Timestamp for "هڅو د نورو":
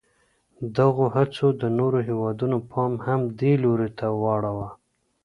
1.15-1.99